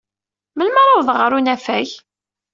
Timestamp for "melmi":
0.55-0.79